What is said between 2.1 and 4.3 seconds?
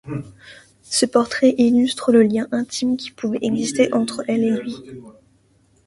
le lien intime qui pouvait existé entre